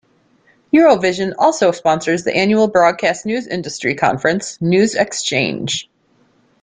Eurovision 0.73 1.31
also 1.37 1.71
sponsors 1.71 2.23
the 2.23 2.35
annual 2.35 2.67
broadcast 2.67 3.23
news 3.23 3.45
industry 3.45 3.93
conference, 3.93 4.59
News 4.59 4.95
Xchange. 4.95 5.89